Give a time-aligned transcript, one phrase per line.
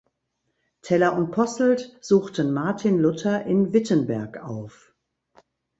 [0.81, 4.95] Teller und Posselt suchten Martin Luther in Wittenberg auf.